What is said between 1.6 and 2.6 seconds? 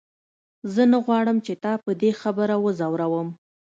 تا په دې خبره